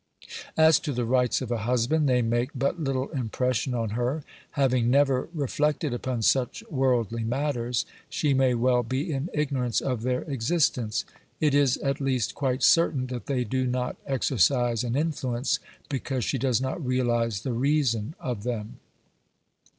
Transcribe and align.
As 0.57 0.79
to 0.79 0.93
the 0.93 1.05
rights 1.05 1.43
of 1.43 1.51
a 1.51 1.59
husband, 1.59 2.09
they 2.09 2.23
make 2.23 2.49
but 2.55 2.79
little 2.81 3.09
impression 3.11 3.75
on 3.75 3.91
her; 3.91 4.23
having 4.53 4.89
never 4.89 5.29
reflected 5.31 5.93
upon 5.93 6.23
such 6.23 6.63
worldly 6.71 7.23
matters, 7.23 7.85
she 8.09 8.33
may 8.33 8.55
well 8.55 8.81
be 8.81 9.13
in 9.13 9.29
ignorance 9.31 9.79
of 9.79 10.01
their 10.01 10.23
existence; 10.23 11.05
it 11.39 11.53
is 11.53 11.77
at 11.77 12.01
least 12.01 12.33
quite 12.33 12.63
certain 12.63 13.05
that 13.13 13.27
they 13.27 13.43
do 13.43 13.67
not 13.67 13.95
exer 14.07 14.39
cise 14.39 14.83
an 14.83 14.95
influence, 14.95 15.59
because 15.87 16.25
she 16.25 16.39
does 16.39 16.59
not 16.59 16.83
realise 16.83 17.41
the 17.41 17.53
reason 17.53 18.15
of 18.19 18.41
them. 18.41 18.79